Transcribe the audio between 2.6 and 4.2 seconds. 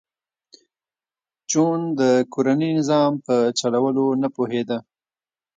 نظام په چلولو